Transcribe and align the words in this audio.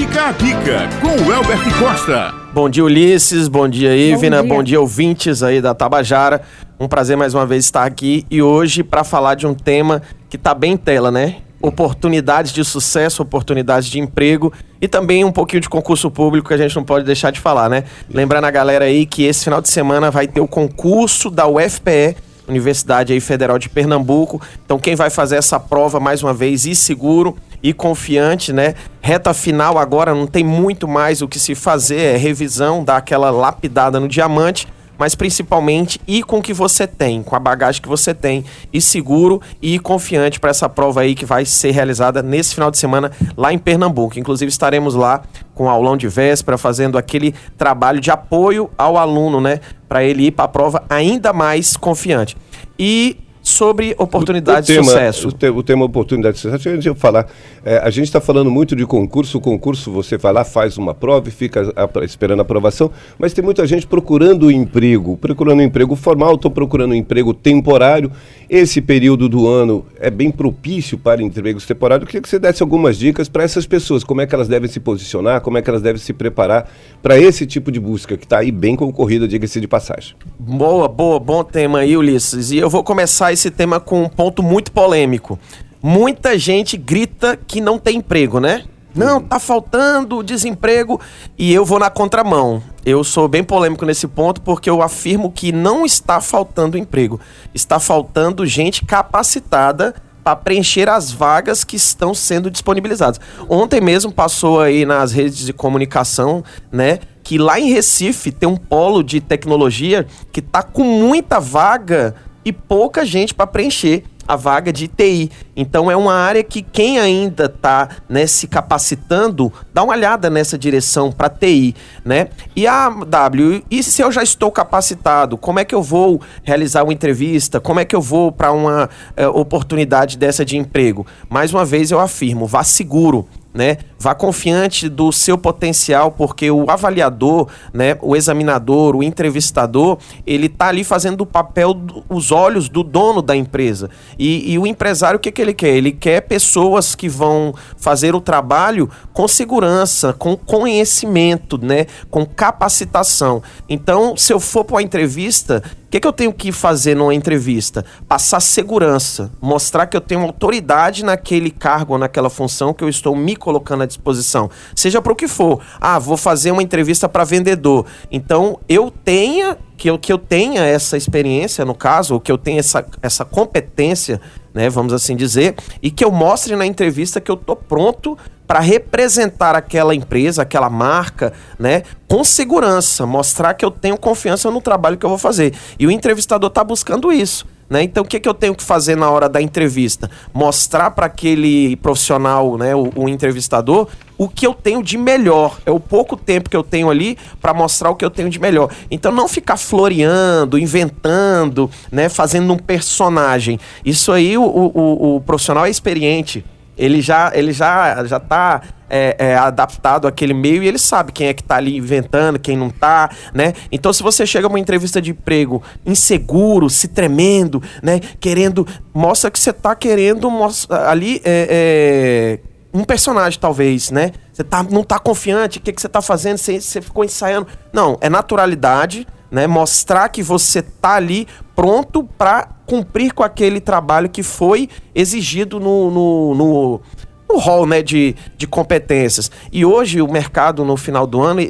Fica 0.00 0.28
a 0.28 0.32
dica 0.32 0.88
com 1.02 1.08
o 1.08 1.30
Elbert 1.30 1.78
Costa. 1.78 2.32
Bom 2.54 2.70
dia, 2.70 2.82
Ulisses. 2.82 3.48
Bom 3.48 3.68
dia, 3.68 3.94
Ivna. 3.94 4.38
Bom 4.38 4.42
dia. 4.42 4.56
Bom 4.56 4.62
dia, 4.62 4.80
ouvintes 4.80 5.42
aí 5.42 5.60
da 5.60 5.74
Tabajara. 5.74 6.40
Um 6.80 6.88
prazer 6.88 7.18
mais 7.18 7.34
uma 7.34 7.44
vez 7.44 7.66
estar 7.66 7.84
aqui 7.84 8.24
e 8.30 8.40
hoje 8.40 8.82
para 8.82 9.04
falar 9.04 9.34
de 9.34 9.46
um 9.46 9.52
tema 9.52 10.00
que 10.30 10.38
tá 10.38 10.54
bem 10.54 10.72
em 10.72 10.76
tela, 10.78 11.10
né? 11.10 11.36
Oportunidades 11.60 12.50
de 12.50 12.64
sucesso, 12.64 13.22
oportunidades 13.22 13.90
de 13.90 14.00
emprego 14.00 14.50
e 14.80 14.88
também 14.88 15.22
um 15.22 15.30
pouquinho 15.30 15.60
de 15.60 15.68
concurso 15.68 16.10
público 16.10 16.48
que 16.48 16.54
a 16.54 16.56
gente 16.56 16.74
não 16.74 16.82
pode 16.82 17.04
deixar 17.04 17.30
de 17.30 17.38
falar, 17.38 17.68
né? 17.68 17.84
Lembrando 18.08 18.46
a 18.46 18.50
galera 18.50 18.86
aí 18.86 19.04
que 19.04 19.24
esse 19.24 19.44
final 19.44 19.60
de 19.60 19.68
semana 19.68 20.10
vai 20.10 20.26
ter 20.26 20.40
o 20.40 20.48
concurso 20.48 21.28
da 21.28 21.46
UFPE 21.46 22.16
Universidade 22.50 23.12
aí 23.12 23.20
Federal 23.20 23.58
de 23.58 23.68
Pernambuco. 23.68 24.40
Então 24.64 24.78
quem 24.78 24.94
vai 24.94 25.08
fazer 25.08 25.36
essa 25.36 25.58
prova 25.58 25.98
mais 25.98 26.22
uma 26.22 26.34
vez 26.34 26.66
e 26.66 26.74
seguro 26.74 27.36
e 27.62 27.72
confiante, 27.72 28.52
né? 28.52 28.74
Reta 29.00 29.32
final 29.32 29.78
agora 29.78 30.14
não 30.14 30.26
tem 30.26 30.44
muito 30.44 30.88
mais 30.88 31.22
o 31.22 31.28
que 31.28 31.38
se 31.38 31.54
fazer, 31.54 32.00
é 32.00 32.16
revisão, 32.16 32.84
dar 32.84 32.96
aquela 32.96 33.30
lapidada 33.30 34.00
no 34.00 34.08
diamante 34.08 34.66
mas 35.00 35.14
principalmente 35.14 35.98
ir 36.06 36.22
com 36.24 36.40
o 36.40 36.42
que 36.42 36.52
você 36.52 36.86
tem, 36.86 37.22
com 37.22 37.34
a 37.34 37.38
bagagem 37.38 37.80
que 37.80 37.88
você 37.88 38.12
tem, 38.12 38.44
e 38.70 38.82
seguro 38.82 39.40
e 39.62 39.78
confiante 39.78 40.38
para 40.38 40.50
essa 40.50 40.68
prova 40.68 41.00
aí 41.00 41.14
que 41.14 41.24
vai 41.24 41.46
ser 41.46 41.70
realizada 41.70 42.22
nesse 42.22 42.54
final 42.54 42.70
de 42.70 42.76
semana 42.76 43.10
lá 43.34 43.50
em 43.50 43.56
Pernambuco. 43.56 44.18
Inclusive 44.18 44.50
estaremos 44.50 44.94
lá 44.94 45.22
com 45.54 45.70
aulão 45.70 45.96
de 45.96 46.06
véspera, 46.06 46.58
fazendo 46.58 46.98
aquele 46.98 47.34
trabalho 47.56 47.98
de 47.98 48.10
apoio 48.10 48.68
ao 48.76 48.98
aluno, 48.98 49.40
né, 49.40 49.60
para 49.88 50.04
ele 50.04 50.26
ir 50.26 50.32
para 50.32 50.44
a 50.44 50.48
prova 50.48 50.84
ainda 50.86 51.32
mais 51.32 51.78
confiante. 51.78 52.36
E 52.78 53.16
sobre 53.50 53.94
oportunidade 53.98 54.66
de 54.66 54.74
sucesso. 54.74 55.28
O, 55.28 55.32
te, 55.32 55.48
o, 55.48 55.62
tema 55.62 55.84
oportunidade 55.84 56.36
de 56.36 56.40
sucesso, 56.40 56.68
eu 56.68 56.94
falar, 56.94 57.26
é, 57.64 57.78
a 57.78 57.90
gente 57.90 58.04
está 58.04 58.20
falando 58.20 58.50
muito 58.50 58.76
de 58.76 58.86
concurso, 58.86 59.38
o 59.38 59.40
concurso 59.40 59.90
você 59.90 60.16
vai 60.16 60.32
lá, 60.32 60.44
faz 60.44 60.78
uma 60.78 60.94
prova 60.94 61.28
e 61.28 61.32
fica 61.32 61.72
a, 61.76 62.04
esperando 62.04 62.40
a 62.40 62.42
aprovação, 62.42 62.90
mas 63.18 63.32
tem 63.32 63.44
muita 63.44 63.66
gente 63.66 63.86
procurando 63.86 64.50
emprego, 64.50 65.16
procurando 65.16 65.58
um 65.58 65.62
emprego 65.62 65.96
formal, 65.96 66.34
estou 66.34 66.50
procurando 66.50 66.92
um 66.92 66.94
emprego 66.94 67.34
temporário, 67.34 68.10
esse 68.50 68.80
período 68.80 69.28
do 69.28 69.46
ano 69.46 69.86
é 70.00 70.10
bem 70.10 70.28
propício 70.28 70.98
para 70.98 71.22
empregos 71.22 71.64
temporários, 71.64 72.02
eu 72.02 72.06
queria 72.08 72.20
que 72.20 72.28
você 72.28 72.36
desse 72.36 72.60
algumas 72.60 72.98
dicas 72.98 73.28
para 73.28 73.44
essas 73.44 73.64
pessoas, 73.64 74.02
como 74.02 74.20
é 74.20 74.26
que 74.26 74.34
elas 74.34 74.48
devem 74.48 74.68
se 74.68 74.80
posicionar, 74.80 75.40
como 75.40 75.56
é 75.56 75.62
que 75.62 75.70
elas 75.70 75.80
devem 75.80 76.02
se 76.02 76.12
preparar 76.12 76.68
para 77.00 77.16
esse 77.16 77.46
tipo 77.46 77.70
de 77.70 77.78
busca, 77.78 78.16
que 78.16 78.24
está 78.24 78.38
aí 78.38 78.50
bem 78.50 78.74
concorrida, 78.74 79.28
diga-se 79.28 79.60
de 79.60 79.68
passagem. 79.68 80.16
Boa, 80.36 80.88
boa, 80.88 81.20
bom 81.20 81.44
tema 81.44 81.78
aí, 81.78 81.96
Ulisses, 81.96 82.50
e 82.50 82.58
eu 82.58 82.68
vou 82.68 82.82
começar 82.82 83.32
esse 83.32 83.52
tema 83.52 83.78
com 83.78 84.02
um 84.02 84.08
ponto 84.08 84.42
muito 84.42 84.72
polêmico. 84.72 85.38
Muita 85.80 86.36
gente 86.36 86.76
grita 86.76 87.38
que 87.46 87.60
não 87.60 87.78
tem 87.78 87.98
emprego, 87.98 88.40
né? 88.40 88.64
Não, 88.94 89.20
tá 89.20 89.38
faltando 89.38 90.22
desemprego 90.22 91.00
e 91.38 91.52
eu 91.52 91.64
vou 91.64 91.78
na 91.78 91.90
contramão. 91.90 92.62
Eu 92.84 93.04
sou 93.04 93.28
bem 93.28 93.44
polêmico 93.44 93.84
nesse 93.84 94.08
ponto 94.08 94.40
porque 94.40 94.68
eu 94.68 94.82
afirmo 94.82 95.30
que 95.30 95.52
não 95.52 95.86
está 95.86 96.20
faltando 96.20 96.76
emprego. 96.76 97.20
Está 97.54 97.78
faltando 97.78 98.46
gente 98.46 98.84
capacitada 98.84 99.94
para 100.24 100.36
preencher 100.36 100.88
as 100.88 101.10
vagas 101.10 101.64
que 101.64 101.76
estão 101.76 102.14
sendo 102.14 102.50
disponibilizadas. 102.50 103.20
Ontem 103.48 103.80
mesmo 103.80 104.12
passou 104.12 104.60
aí 104.60 104.84
nas 104.84 105.12
redes 105.12 105.38
de 105.38 105.52
comunicação, 105.52 106.44
né, 106.70 106.98
que 107.22 107.38
lá 107.38 107.58
em 107.58 107.70
Recife 107.70 108.30
tem 108.30 108.48
um 108.48 108.56
polo 108.56 109.02
de 109.02 109.20
tecnologia 109.20 110.06
que 110.32 110.42
tá 110.42 110.62
com 110.62 110.84
muita 110.84 111.38
vaga 111.38 112.14
e 112.44 112.52
pouca 112.52 113.04
gente 113.04 113.34
para 113.34 113.46
preencher 113.46 114.04
a 114.30 114.36
vaga 114.36 114.72
de 114.72 114.86
TI. 114.86 115.28
Então 115.56 115.90
é 115.90 115.96
uma 115.96 116.14
área 116.14 116.44
que 116.44 116.62
quem 116.62 117.00
ainda 117.00 117.46
está 117.46 117.88
né, 118.08 118.28
se 118.28 118.46
capacitando, 118.46 119.52
dá 119.74 119.82
uma 119.82 119.92
olhada 119.92 120.30
nessa 120.30 120.56
direção 120.56 121.10
para 121.10 121.28
TI, 121.28 121.74
né? 122.04 122.28
E 122.54 122.64
a 122.64 122.88
W, 122.88 123.64
e 123.68 123.82
se 123.82 124.00
eu 124.00 124.12
já 124.12 124.22
estou 124.22 124.52
capacitado, 124.52 125.36
como 125.36 125.58
é 125.58 125.64
que 125.64 125.74
eu 125.74 125.82
vou 125.82 126.22
realizar 126.44 126.84
uma 126.84 126.92
entrevista? 126.92 127.58
Como 127.58 127.80
é 127.80 127.84
que 127.84 127.96
eu 127.96 128.00
vou 128.00 128.30
para 128.30 128.52
uma 128.52 128.88
é, 129.16 129.26
oportunidade 129.26 130.16
dessa 130.16 130.44
de 130.44 130.56
emprego? 130.56 131.04
Mais 131.28 131.52
uma 131.52 131.64
vez 131.64 131.90
eu 131.90 131.98
afirmo, 131.98 132.46
vá 132.46 132.62
seguro 132.62 133.26
né? 133.52 133.78
Vá 133.98 134.14
confiante 134.14 134.88
do 134.88 135.12
seu 135.12 135.36
potencial, 135.36 136.12
porque 136.12 136.50
o 136.50 136.70
avaliador, 136.70 137.48
né, 137.72 137.98
o 138.00 138.16
examinador, 138.16 138.96
o 138.96 139.02
entrevistador, 139.02 139.98
ele 140.26 140.48
tá 140.48 140.68
ali 140.68 140.84
fazendo 140.84 141.22
o 141.22 141.26
papel 141.26 141.74
dos 141.74 142.30
olhos 142.30 142.68
do 142.68 142.82
dono 142.82 143.20
da 143.20 143.36
empresa. 143.36 143.90
E, 144.18 144.52
e 144.52 144.58
o 144.58 144.66
empresário, 144.66 145.18
o 145.18 145.20
que, 145.20 145.32
que 145.32 145.42
ele 145.42 145.52
quer? 145.52 145.76
Ele 145.76 145.92
quer 145.92 146.22
pessoas 146.22 146.94
que 146.94 147.08
vão 147.08 147.54
fazer 147.76 148.14
o 148.14 148.20
trabalho 148.20 148.88
com 149.12 149.26
segurança, 149.28 150.12
com 150.12 150.36
conhecimento, 150.36 151.58
né, 151.58 151.86
com 152.10 152.24
capacitação. 152.24 153.42
Então, 153.68 154.16
se 154.16 154.32
eu 154.32 154.40
for 154.40 154.64
para 154.64 154.76
uma 154.76 154.82
entrevista, 154.82 155.62
o 155.86 155.90
que, 155.90 155.98
que 155.98 156.06
eu 156.06 156.12
tenho 156.12 156.32
que 156.32 156.52
fazer 156.52 156.94
numa 156.94 157.12
entrevista? 157.12 157.84
Passar 158.06 158.38
segurança, 158.38 159.32
mostrar 159.40 159.86
que 159.86 159.96
eu 159.96 160.00
tenho 160.00 160.22
autoridade 160.22 161.04
naquele 161.04 161.50
cargo, 161.50 161.98
naquela 161.98 162.30
função 162.30 162.72
que 162.72 162.84
eu 162.84 162.88
estou 162.88 163.16
me 163.16 163.34
colocando 163.40 163.82
à 163.82 163.86
disposição. 163.86 164.48
Seja 164.76 165.02
para 165.02 165.12
o 165.12 165.16
que 165.16 165.26
for. 165.26 165.60
Ah, 165.80 165.98
vou 165.98 166.16
fazer 166.16 166.52
uma 166.52 166.62
entrevista 166.62 167.08
para 167.08 167.24
vendedor. 167.24 167.86
Então, 168.12 168.60
eu 168.68 168.90
tenha 168.90 169.58
que 169.76 169.88
eu, 169.88 169.98
que 169.98 170.12
eu 170.12 170.18
tenha 170.18 170.62
essa 170.62 170.94
experiência, 170.94 171.64
no 171.64 171.74
caso, 171.74 172.12
ou 172.12 172.20
que 172.20 172.30
eu 172.30 172.36
tenha 172.36 172.60
essa, 172.60 172.84
essa 173.00 173.24
competência, 173.24 174.20
né, 174.52 174.68
vamos 174.68 174.92
assim 174.92 175.16
dizer, 175.16 175.54
e 175.82 175.90
que 175.90 176.04
eu 176.04 176.10
mostre 176.10 176.54
na 176.54 176.66
entrevista 176.66 177.18
que 177.18 177.30
eu 177.30 177.36
tô 177.36 177.56
pronto 177.56 178.16
para 178.46 178.60
representar 178.60 179.56
aquela 179.56 179.94
empresa, 179.94 180.42
aquela 180.42 180.68
marca, 180.68 181.32
né, 181.58 181.84
com 182.06 182.22
segurança, 182.22 183.06
mostrar 183.06 183.54
que 183.54 183.64
eu 183.64 183.70
tenho 183.70 183.96
confiança 183.96 184.50
no 184.50 184.60
trabalho 184.60 184.98
que 184.98 185.06
eu 185.06 185.10
vou 185.10 185.18
fazer. 185.18 185.54
E 185.78 185.86
o 185.86 185.90
entrevistador 185.90 186.48
está 186.48 186.62
buscando 186.62 187.10
isso. 187.10 187.46
Né? 187.70 187.84
Então, 187.84 188.02
o 188.02 188.06
que, 188.06 188.18
que 188.18 188.28
eu 188.28 188.34
tenho 188.34 188.52
que 188.52 188.64
fazer 188.64 188.96
na 188.96 189.08
hora 189.08 189.28
da 189.28 189.40
entrevista? 189.40 190.10
Mostrar 190.34 190.90
para 190.90 191.06
aquele 191.06 191.76
profissional, 191.76 192.58
né, 192.58 192.74
o, 192.74 192.90
o, 192.96 193.08
entrevistador, 193.08 193.86
o 194.18 194.28
que 194.28 194.44
eu 194.44 194.52
tenho 194.52 194.82
de 194.82 194.98
melhor. 194.98 195.60
É 195.64 195.70
o 195.70 195.78
pouco 195.78 196.16
tempo 196.16 196.50
que 196.50 196.56
eu 196.56 196.64
tenho 196.64 196.90
ali 196.90 197.16
para 197.40 197.54
mostrar 197.54 197.88
o 197.90 197.94
que 197.94 198.04
eu 198.04 198.10
tenho 198.10 198.28
de 198.28 198.40
melhor. 198.40 198.70
Então, 198.90 199.12
não 199.12 199.28
ficar 199.28 199.56
floreando, 199.56 200.58
inventando, 200.58 201.70
né, 201.92 202.08
fazendo 202.08 202.52
um 202.52 202.58
personagem. 202.58 203.60
Isso 203.84 204.10
aí, 204.10 204.36
o, 204.36 204.42
o, 204.42 205.16
o 205.16 205.20
profissional 205.20 205.64
é 205.64 205.70
experiente 205.70 206.44
ele 206.80 207.02
já 207.02 207.30
ele 207.34 207.52
já 207.52 208.04
já 208.04 208.18
tá 208.18 208.62
é, 208.88 209.14
é, 209.18 209.36
adaptado 209.36 210.08
àquele 210.08 210.34
meio 210.34 210.62
e 210.62 210.66
ele 210.66 210.78
sabe 210.78 211.12
quem 211.12 211.28
é 211.28 211.34
que 211.34 211.44
tá 211.44 211.56
ali 211.56 211.76
inventando, 211.76 212.38
quem 212.38 212.56
não 212.56 212.70
tá, 212.70 213.10
né? 213.32 213.52
Então 213.70 213.92
se 213.92 214.02
você 214.02 214.26
chega 214.26 214.46
a 214.46 214.48
uma 214.48 214.58
entrevista 214.58 215.00
de 215.00 215.10
emprego 215.10 215.62
inseguro, 215.84 216.68
se 216.70 216.88
tremendo, 216.88 217.62
né? 217.82 218.00
Querendo, 218.18 218.66
mostra 218.92 219.30
que 219.30 219.38
você 219.38 219.52
tá 219.52 219.76
querendo 219.76 220.28
ali 220.70 221.20
é, 221.24 222.40
é 222.44 222.50
um 222.72 222.84
personagem 222.84 223.38
talvez, 223.38 223.90
né? 223.90 224.12
Você 224.32 224.42
tá, 224.42 224.62
não 224.62 224.82
tá 224.82 224.98
confiante, 224.98 225.58
o 225.58 225.60
que, 225.60 225.72
que 225.72 225.80
você 225.80 225.88
tá 225.88 226.00
fazendo, 226.00 226.38
você, 226.38 226.60
você 226.60 226.80
ficou 226.80 227.04
ensaiando. 227.04 227.46
Não, 227.72 227.98
é 228.00 228.08
naturalidade, 228.08 229.06
né? 229.30 229.46
Mostrar 229.46 230.08
que 230.08 230.22
você 230.22 230.62
tá 230.62 230.94
ali 230.94 231.26
pronto 231.60 232.02
para 232.16 232.48
cumprir 232.64 233.12
com 233.12 233.22
aquele 233.22 233.60
trabalho 233.60 234.08
que 234.08 234.22
foi 234.22 234.66
exigido 234.94 235.60
no, 235.60 235.90
no, 235.90 236.34
no, 236.34 236.80
no 237.28 237.38
hall 237.38 237.66
né, 237.66 237.82
de, 237.82 238.16
de 238.38 238.46
competências. 238.46 239.30
E 239.52 239.62
hoje 239.62 240.00
o 240.00 240.10
mercado, 240.10 240.64
no 240.64 240.74
final 240.74 241.06
do 241.06 241.20
ano, 241.20 241.42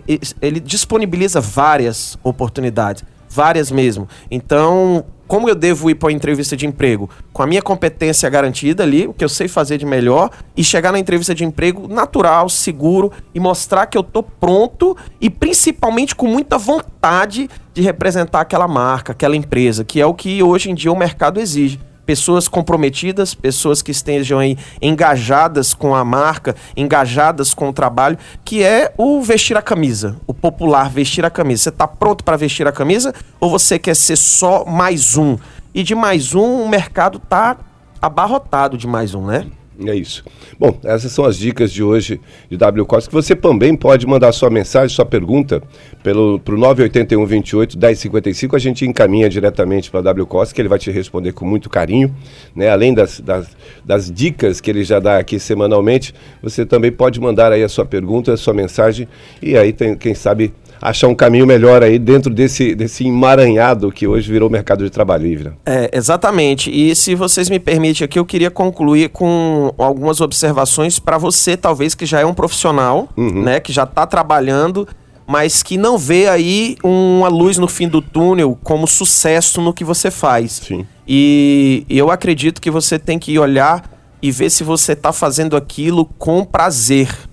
ele 0.43 0.59
disponibiliza 0.59 1.41
várias 1.41 2.19
oportunidades. 2.25 3.05
Várias 3.31 3.71
mesmo. 3.71 4.09
Então, 4.29 5.05
como 5.29 5.49
eu 5.49 5.55
devo 5.55 5.89
ir 5.89 5.95
para 5.95 6.09
uma 6.09 6.13
entrevista 6.13 6.57
de 6.57 6.67
emprego? 6.67 7.09
Com 7.33 7.45
a 7.45 7.47
minha 7.47 7.63
competência 7.63 8.29
garantida 8.29 8.83
ali, 8.83 9.07
o 9.07 9.15
que 9.15 9.25
eu 9.25 9.29
sei 9.29 9.47
fazer 9.47 9.79
de 9.79 9.87
melhor, 9.87 10.31
e 10.57 10.65
chegar 10.65 10.91
na 10.91 10.99
entrevista 10.99 11.33
de 11.33 11.45
emprego 11.45 11.87
natural, 11.87 12.49
seguro, 12.49 13.13
e 13.33 13.39
mostrar 13.39 13.87
que 13.87 13.97
eu 13.97 14.03
tô 14.03 14.25
pronto 14.25 14.97
e 15.21 15.31
principalmente 15.31 16.17
com 16.17 16.27
muita 16.27 16.59
vontade 16.59 17.49
de 17.73 17.81
representar 17.81 18.41
aquela 18.41 18.67
marca, 18.67 19.13
aquela 19.13 19.37
empresa, 19.37 19.85
que 19.85 20.01
é 20.01 20.07
o 20.07 20.13
que 20.13 20.43
hoje 20.43 20.69
em 20.69 20.75
dia 20.75 20.91
o 20.91 20.99
mercado 20.99 21.39
exige 21.39 21.79
pessoas 22.11 22.49
comprometidas, 22.49 23.35
pessoas 23.35 23.83
que 23.83 23.93
estejam 23.93 24.41
aí 24.41 24.59
engajadas 24.83 25.73
com 25.73 25.95
a 25.95 26.05
marca, 26.05 26.57
engajadas 26.77 27.55
com 27.55 27.69
o 27.69 27.73
trabalho, 27.73 28.19
que 28.45 28.65
é 28.65 28.93
o 28.99 29.23
vestir 29.23 29.57
a 29.57 29.63
camisa, 29.63 30.17
o 30.27 30.35
popular 30.35 30.91
vestir 30.91 31.25
a 31.25 31.31
camisa. 31.31 31.63
Você 31.63 31.69
está 31.69 31.87
pronto 31.87 32.25
para 32.25 32.37
vestir 32.37 32.67
a 32.67 32.73
camisa 32.73 33.15
ou 33.39 33.49
você 33.49 33.79
quer 33.79 33.95
ser 33.95 34.17
só 34.17 34.65
mais 34.65 35.17
um? 35.17 35.39
E 35.73 35.85
de 35.85 35.95
mais 35.95 36.35
um, 36.35 36.65
o 36.65 36.69
mercado 36.69 37.19
está 37.23 37.59
abarrotado 38.03 38.77
de 38.77 38.89
mais 38.89 39.15
um, 39.15 39.27
né? 39.27 39.47
É 39.87 39.95
isso. 39.95 40.23
Bom, 40.59 40.79
essas 40.85 41.11
são 41.11 41.25
as 41.25 41.39
dicas 41.39 41.73
de 41.73 41.83
hoje 41.83 42.21
de 42.51 42.57
W 42.57 42.85
Costa, 42.85 43.09
que 43.09 43.15
você 43.15 43.35
também 43.35 43.75
pode 43.75 44.07
mandar 44.07 44.31
sua 44.33 44.51
mensagem, 44.51 44.95
sua 44.95 45.07
pergunta 45.07 45.63
pelo 46.03 46.39
pro 46.39 46.59
981 46.59 47.25
28 47.25 47.79
1055, 47.79 48.57
a 48.57 48.59
gente 48.59 48.85
encaminha 48.85 49.29
diretamente 49.29 49.91
para 49.91 50.03
W 50.03 50.27
Costa, 50.27 50.55
que 50.55 50.61
ele 50.61 50.69
vai 50.69 50.79
te 50.79 50.91
responder 50.91 51.33
com 51.33 51.47
muito 51.47 51.71
carinho, 51.71 52.15
né? 52.55 52.69
Além 52.69 52.93
das, 52.93 53.21
das, 53.21 53.57
das, 53.83 54.11
dicas 54.11 54.61
que 54.61 54.71
ele 54.71 54.85
já 54.85 54.99
dá 54.99 55.19
aqui 55.19 55.39
semanalmente, 55.39 56.15
você 56.43 56.67
também 56.67 56.93
pode 56.93 57.19
mandar 57.19 57.53
aí 57.53 57.63
a 57.63 57.69
sua 57.69 57.87
pergunta, 57.87 58.35
a 58.35 58.37
sua 58.37 58.53
mensagem, 58.53 59.09
e 59.41 59.57
aí 59.57 59.73
tem, 59.73 59.97
quem 59.97 60.15
sabe 60.15 60.53
achar 60.81 61.09
um 61.09 61.15
caminho 61.15 61.47
melhor 61.47 61.83
aí 61.83 61.99
dentro 61.99 62.33
desse, 62.33 62.75
desse 62.75 63.07
emaranhado 63.07 63.93
que 63.93 64.07
hoje 64.07 64.31
virou 64.31 64.49
mercado 64.49 64.85
de 64.85 64.91
trabalho 64.91 65.25
livre. 65.25 65.53
É, 65.67 65.91
exatamente. 65.93 66.71
E 66.71 66.95
se 66.95 67.15
vocês 67.15 67.51
me 67.51 67.59
permitem 67.59 68.05
aqui, 68.05 68.19
eu 68.19 68.25
queria 68.25 68.51
concluir 68.51 69.11
com 69.11 69.73
algumas 69.77 70.21
observações 70.21 70.99
para 70.99 71.19
você, 71.19 71.57
talvez, 71.57 71.95
que 71.95 72.07
já 72.07 72.21
é 72.21 72.27
um 72.27 72.35
profissional, 72.35 73.09
uhum. 73.17 73.43
né, 73.43 73.61
que 73.61 73.73
já 73.73 73.85
está 73.85 74.07
trabalhando, 74.07 74.89
mas 75.27 75.63
que 75.63 75.77
não 75.77 75.99
vê 75.99 76.29
aí 76.29 76.77
uma 76.83 77.29
luz 77.29 77.59
no 77.59 77.69
fim 77.69 77.87
do 77.87 78.01
túnel 78.01 78.59
como 78.65 78.87
sucesso 78.87 79.61
no 79.61 79.73
que 79.73 79.85
você 79.85 80.11
faz. 80.11 80.63
Sim. 80.67 80.87
E 81.07 81.85
eu 81.89 82.11
acredito 82.11 82.61
que 82.61 82.71
você 82.71 82.99
tem 82.99 83.19
que 83.19 83.39
olhar 83.39 83.89
e 84.23 84.31
ver 84.31 84.51
se 84.51 84.65
você 84.65 84.93
está 84.93 85.13
fazendo 85.13 85.57
aquilo 85.57 86.05
com 86.05 86.45
prazer 86.45 87.30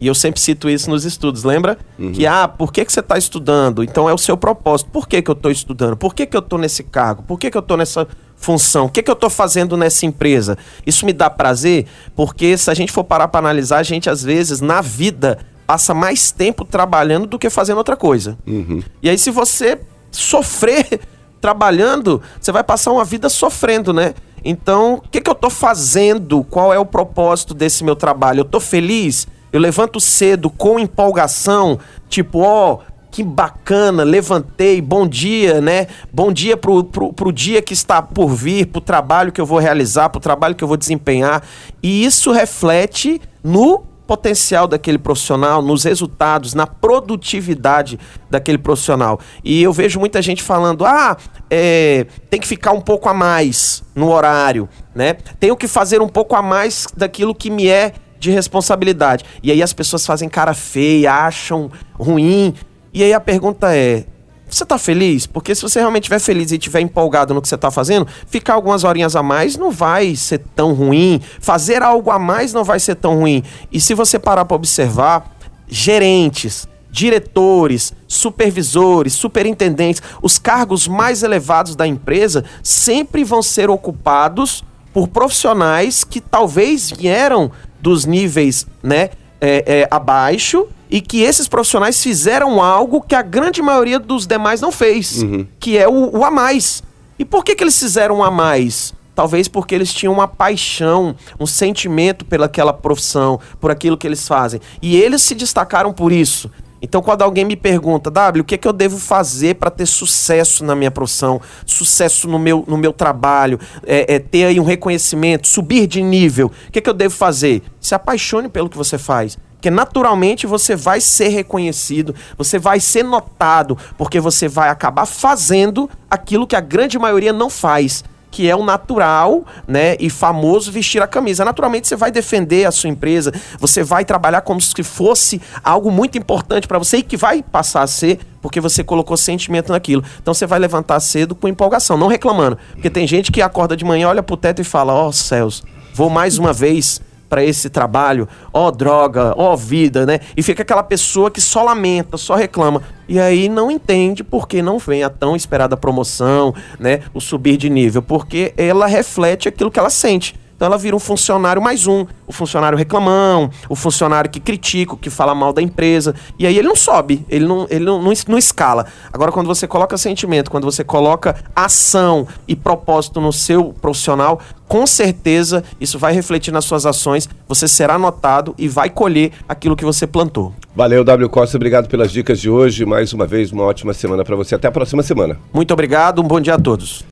e 0.00 0.06
eu 0.06 0.14
sempre 0.14 0.40
cito 0.40 0.68
isso 0.68 0.90
nos 0.90 1.04
estudos, 1.04 1.44
lembra? 1.44 1.78
Uhum. 1.98 2.12
Que, 2.12 2.26
ah, 2.26 2.48
por 2.48 2.72
que, 2.72 2.84
que 2.84 2.92
você 2.92 3.00
está 3.00 3.16
estudando? 3.16 3.82
Então 3.82 4.08
é 4.08 4.12
o 4.12 4.18
seu 4.18 4.36
propósito. 4.36 4.90
Por 4.90 5.08
que, 5.08 5.22
que 5.22 5.30
eu 5.30 5.34
estou 5.34 5.50
estudando? 5.50 5.96
Por 5.96 6.14
que, 6.14 6.26
que 6.26 6.36
eu 6.36 6.40
estou 6.40 6.58
nesse 6.58 6.82
cargo? 6.82 7.22
Por 7.22 7.38
que, 7.38 7.50
que 7.50 7.56
eu 7.56 7.60
estou 7.60 7.76
nessa 7.76 8.06
função? 8.36 8.86
O 8.86 8.88
que, 8.88 9.02
que 9.02 9.10
eu 9.10 9.14
estou 9.14 9.30
fazendo 9.30 9.76
nessa 9.76 10.04
empresa? 10.04 10.58
Isso 10.86 11.06
me 11.06 11.12
dá 11.12 11.30
prazer, 11.30 11.86
porque 12.14 12.56
se 12.58 12.70
a 12.70 12.74
gente 12.74 12.92
for 12.92 13.04
parar 13.04 13.28
para 13.28 13.38
analisar, 13.38 13.78
a 13.78 13.82
gente 13.82 14.10
às 14.10 14.22
vezes, 14.22 14.60
na 14.60 14.80
vida, 14.80 15.38
passa 15.66 15.94
mais 15.94 16.30
tempo 16.30 16.64
trabalhando 16.64 17.26
do 17.26 17.38
que 17.38 17.48
fazendo 17.48 17.78
outra 17.78 17.96
coisa. 17.96 18.36
Uhum. 18.46 18.82
E 19.02 19.08
aí, 19.08 19.16
se 19.16 19.30
você 19.30 19.80
sofrer 20.10 21.00
trabalhando, 21.40 22.20
você 22.40 22.50
vai 22.52 22.64
passar 22.64 22.92
uma 22.92 23.04
vida 23.04 23.28
sofrendo, 23.28 23.92
né? 23.92 24.14
Então, 24.44 24.96
o 24.96 25.08
que, 25.08 25.20
que 25.20 25.30
eu 25.30 25.34
estou 25.34 25.50
fazendo? 25.50 26.44
Qual 26.44 26.72
é 26.74 26.78
o 26.78 26.84
propósito 26.84 27.54
desse 27.54 27.82
meu 27.82 27.96
trabalho? 27.96 28.40
Eu 28.40 28.44
estou 28.44 28.60
feliz? 28.60 29.26
Eu 29.54 29.60
levanto 29.60 30.00
cedo 30.00 30.50
com 30.50 30.80
empolgação, 30.80 31.78
tipo, 32.08 32.40
ó, 32.40 32.72
oh, 32.72 32.78
que 33.08 33.22
bacana, 33.22 34.02
levantei, 34.02 34.80
bom 34.80 35.06
dia, 35.06 35.60
né? 35.60 35.86
Bom 36.12 36.32
dia 36.32 36.56
pro, 36.56 36.82
pro, 36.82 37.12
pro 37.12 37.32
dia 37.32 37.62
que 37.62 37.72
está 37.72 38.02
por 38.02 38.30
vir, 38.30 38.66
pro 38.66 38.80
trabalho 38.80 39.30
que 39.30 39.40
eu 39.40 39.46
vou 39.46 39.60
realizar, 39.60 40.08
pro 40.08 40.20
trabalho 40.20 40.56
que 40.56 40.64
eu 40.64 40.66
vou 40.66 40.76
desempenhar. 40.76 41.40
E 41.80 42.04
isso 42.04 42.32
reflete 42.32 43.22
no 43.44 43.84
potencial 44.08 44.66
daquele 44.66 44.98
profissional, 44.98 45.62
nos 45.62 45.84
resultados, 45.84 46.52
na 46.52 46.66
produtividade 46.66 47.96
daquele 48.28 48.58
profissional. 48.58 49.20
E 49.44 49.62
eu 49.62 49.72
vejo 49.72 50.00
muita 50.00 50.20
gente 50.20 50.42
falando: 50.42 50.84
ah, 50.84 51.16
é, 51.48 52.08
tem 52.28 52.40
que 52.40 52.48
ficar 52.48 52.72
um 52.72 52.80
pouco 52.80 53.08
a 53.08 53.14
mais 53.14 53.84
no 53.94 54.10
horário, 54.10 54.68
né? 54.92 55.14
Tenho 55.38 55.56
que 55.56 55.68
fazer 55.68 56.02
um 56.02 56.08
pouco 56.08 56.34
a 56.34 56.42
mais 56.42 56.88
daquilo 56.96 57.32
que 57.32 57.50
me 57.50 57.68
é 57.68 57.92
de 58.24 58.30
responsabilidade. 58.30 59.24
E 59.42 59.50
aí 59.50 59.62
as 59.62 59.72
pessoas 59.72 60.04
fazem 60.04 60.28
cara 60.28 60.54
feia, 60.54 61.12
acham 61.12 61.70
ruim. 61.92 62.54
E 62.92 63.02
aí 63.02 63.12
a 63.12 63.20
pergunta 63.20 63.74
é: 63.74 64.04
você 64.48 64.64
tá 64.64 64.78
feliz? 64.78 65.26
Porque 65.26 65.54
se 65.54 65.62
você 65.62 65.78
realmente 65.78 66.04
estiver 66.04 66.18
feliz 66.18 66.50
e 66.50 66.56
estiver 66.56 66.80
empolgado 66.80 67.34
no 67.34 67.42
que 67.42 67.48
você 67.48 67.56
tá 67.56 67.70
fazendo, 67.70 68.06
ficar 68.26 68.54
algumas 68.54 68.84
horinhas 68.84 69.14
a 69.14 69.22
mais 69.22 69.56
não 69.56 69.70
vai 69.70 70.16
ser 70.16 70.38
tão 70.54 70.72
ruim. 70.72 71.20
Fazer 71.40 71.82
algo 71.82 72.10
a 72.10 72.18
mais 72.18 72.52
não 72.52 72.64
vai 72.64 72.80
ser 72.80 72.96
tão 72.96 73.18
ruim. 73.18 73.42
E 73.70 73.80
se 73.80 73.94
você 73.94 74.18
parar 74.18 74.44
para 74.44 74.56
observar, 74.56 75.36
gerentes, 75.68 76.68
diretores, 76.90 77.92
supervisores, 78.06 79.12
superintendentes, 79.14 80.00
os 80.22 80.38
cargos 80.38 80.86
mais 80.86 81.22
elevados 81.22 81.74
da 81.74 81.86
empresa 81.86 82.44
sempre 82.62 83.24
vão 83.24 83.42
ser 83.42 83.68
ocupados 83.68 84.64
por 84.92 85.08
profissionais 85.08 86.04
que 86.04 86.20
talvez 86.20 86.92
vieram 86.92 87.50
dos 87.84 88.06
níveis 88.06 88.66
né, 88.82 89.10
é, 89.38 89.82
é, 89.82 89.88
abaixo 89.90 90.66
e 90.88 91.02
que 91.02 91.20
esses 91.20 91.46
profissionais 91.46 92.02
fizeram 92.02 92.62
algo 92.62 93.02
que 93.02 93.14
a 93.14 93.20
grande 93.20 93.60
maioria 93.60 93.98
dos 93.98 94.26
demais 94.26 94.62
não 94.62 94.72
fez, 94.72 95.22
uhum. 95.22 95.46
que 95.60 95.76
é 95.76 95.86
o, 95.86 96.16
o, 96.16 96.24
a 96.24 96.30
mais. 96.30 96.82
E 97.18 97.26
por 97.26 97.44
que, 97.44 97.54
que 97.54 97.62
eles 97.62 97.78
fizeram 97.78 98.16
o 98.16 98.24
a 98.24 98.30
mais? 98.30 98.94
Talvez 99.14 99.48
porque 99.48 99.74
eles 99.74 99.92
tinham 99.92 100.14
uma 100.14 100.26
paixão, 100.26 101.14
um 101.38 101.46
sentimento 101.46 102.24
pelaquela 102.24 102.72
profissão, 102.72 103.38
por 103.60 103.70
aquilo 103.70 103.98
que 103.98 104.06
eles 104.06 104.26
fazem. 104.26 104.60
E 104.80 104.96
eles 104.96 105.20
se 105.20 105.34
destacaram 105.34 105.92
por 105.92 106.10
isso. 106.10 106.50
Então, 106.84 107.00
quando 107.00 107.22
alguém 107.22 107.46
me 107.46 107.56
pergunta, 107.56 108.10
W, 108.10 108.42
o 108.42 108.44
que, 108.44 108.56
é 108.56 108.58
que 108.58 108.68
eu 108.68 108.72
devo 108.72 108.98
fazer 108.98 109.54
para 109.54 109.70
ter 109.70 109.86
sucesso 109.86 110.62
na 110.62 110.74
minha 110.74 110.90
profissão, 110.90 111.40
sucesso 111.64 112.28
no 112.28 112.38
meu, 112.38 112.62
no 112.68 112.76
meu 112.76 112.92
trabalho, 112.92 113.58
é, 113.86 114.16
é, 114.16 114.18
ter 114.18 114.44
aí 114.44 114.60
um 114.60 114.64
reconhecimento, 114.64 115.48
subir 115.48 115.86
de 115.86 116.02
nível, 116.02 116.52
o 116.68 116.70
que, 116.70 116.80
é 116.80 116.82
que 116.82 116.90
eu 116.90 116.92
devo 116.92 117.14
fazer? 117.14 117.62
Se 117.80 117.94
apaixone 117.94 118.50
pelo 118.50 118.68
que 118.68 118.76
você 118.76 118.98
faz. 118.98 119.38
Porque 119.54 119.70
naturalmente 119.70 120.46
você 120.46 120.76
vai 120.76 121.00
ser 121.00 121.28
reconhecido, 121.28 122.14
você 122.36 122.58
vai 122.58 122.78
ser 122.78 123.02
notado, 123.02 123.78
porque 123.96 124.20
você 124.20 124.46
vai 124.46 124.68
acabar 124.68 125.06
fazendo 125.06 125.88
aquilo 126.10 126.46
que 126.46 126.54
a 126.54 126.60
grande 126.60 126.98
maioria 126.98 127.32
não 127.32 127.48
faz 127.48 128.04
que 128.34 128.50
é 128.50 128.56
o 128.56 128.64
natural, 128.64 129.44
né, 129.64 129.94
e 130.00 130.10
famoso 130.10 130.72
vestir 130.72 131.00
a 131.00 131.06
camisa. 131.06 131.44
Naturalmente 131.44 131.86
você 131.86 131.94
vai 131.94 132.10
defender 132.10 132.64
a 132.64 132.72
sua 132.72 132.90
empresa, 132.90 133.32
você 133.60 133.84
vai 133.84 134.04
trabalhar 134.04 134.40
como 134.40 134.60
se 134.60 134.82
fosse 134.82 135.40
algo 135.62 135.88
muito 135.88 136.18
importante 136.18 136.66
para 136.66 136.76
você 136.76 136.96
e 136.96 137.02
que 137.04 137.16
vai 137.16 137.44
passar 137.44 137.82
a 137.82 137.86
ser 137.86 138.18
porque 138.42 138.60
você 138.60 138.82
colocou 138.82 139.16
sentimento 139.16 139.70
naquilo. 139.70 140.02
Então 140.20 140.34
você 140.34 140.48
vai 140.48 140.58
levantar 140.58 140.98
cedo 140.98 141.32
com 141.36 141.46
empolgação, 141.46 141.96
não 141.96 142.08
reclamando, 142.08 142.58
porque 142.72 142.90
tem 142.90 143.06
gente 143.06 143.30
que 143.30 143.40
acorda 143.40 143.76
de 143.76 143.84
manhã, 143.84 144.08
olha 144.08 144.22
pro 144.22 144.36
teto 144.36 144.60
e 144.60 144.64
fala: 144.64 144.92
"Ó 144.92 145.06
oh, 145.06 145.12
céus, 145.12 145.62
vou 145.94 146.10
mais 146.10 146.36
uma 146.36 146.52
vez 146.52 147.00
para 147.28 147.44
esse 147.44 147.68
trabalho, 147.68 148.28
ó 148.52 148.68
oh, 148.68 148.70
droga, 148.70 149.34
ó 149.36 149.52
oh, 149.52 149.56
vida, 149.56 150.06
né? 150.06 150.20
E 150.36 150.42
fica 150.42 150.62
aquela 150.62 150.82
pessoa 150.82 151.30
que 151.30 151.40
só 151.40 151.62
lamenta, 151.62 152.16
só 152.16 152.34
reclama. 152.34 152.82
E 153.08 153.18
aí 153.18 153.48
não 153.48 153.70
entende 153.70 154.22
por 154.22 154.48
que 154.48 154.62
não 154.62 154.78
vem 154.78 155.02
a 155.02 155.10
tão 155.10 155.34
esperada 155.34 155.76
promoção, 155.76 156.54
né? 156.78 157.00
O 157.12 157.20
subir 157.20 157.56
de 157.56 157.68
nível, 157.68 158.02
porque 158.02 158.54
ela 158.56 158.86
reflete 158.86 159.48
aquilo 159.48 159.70
que 159.70 159.78
ela 159.78 159.90
sente. 159.90 160.34
Então 160.64 160.72
ela 160.72 160.78
vira 160.78 160.96
um 160.96 160.98
funcionário 160.98 161.60
mais 161.60 161.86
um, 161.86 162.06
o 162.26 162.32
funcionário 162.32 162.78
reclamão, 162.78 163.50
o 163.68 163.76
funcionário 163.76 164.30
que 164.30 164.40
critica, 164.40 164.96
que 164.96 165.10
fala 165.10 165.34
mal 165.34 165.52
da 165.52 165.60
empresa. 165.60 166.14
E 166.38 166.46
aí 166.46 166.56
ele 166.56 166.66
não 166.66 166.74
sobe, 166.74 167.22
ele 167.28 167.44
não, 167.44 167.66
ele 167.68 167.84
não, 167.84 168.00
não, 168.00 168.10
não 168.28 168.38
escala. 168.38 168.86
Agora, 169.12 169.30
quando 169.30 169.46
você 169.46 169.66
coloca 169.68 169.98
sentimento, 169.98 170.50
quando 170.50 170.64
você 170.64 170.82
coloca 170.82 171.36
ação 171.54 172.26
e 172.48 172.56
propósito 172.56 173.20
no 173.20 173.30
seu 173.30 173.74
profissional, 173.78 174.40
com 174.66 174.86
certeza 174.86 175.62
isso 175.78 175.98
vai 175.98 176.14
refletir 176.14 176.50
nas 176.50 176.64
suas 176.64 176.86
ações, 176.86 177.28
você 177.46 177.68
será 177.68 177.98
notado 177.98 178.54
e 178.56 178.66
vai 178.66 178.88
colher 178.88 179.32
aquilo 179.46 179.76
que 179.76 179.84
você 179.84 180.06
plantou. 180.06 180.54
Valeu, 180.74 181.04
W 181.04 181.28
Costa, 181.28 181.58
obrigado 181.58 181.88
pelas 181.88 182.10
dicas 182.10 182.40
de 182.40 182.48
hoje. 182.48 182.86
Mais 182.86 183.12
uma 183.12 183.26
vez, 183.26 183.52
uma 183.52 183.64
ótima 183.64 183.92
semana 183.92 184.24
para 184.24 184.34
você. 184.34 184.54
Até 184.54 184.66
a 184.66 184.72
próxima 184.72 185.02
semana. 185.02 185.38
Muito 185.52 185.74
obrigado, 185.74 186.22
um 186.22 186.26
bom 186.26 186.40
dia 186.40 186.54
a 186.54 186.58
todos. 186.58 187.02